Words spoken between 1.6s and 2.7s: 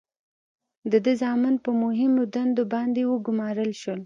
په مهمو دندو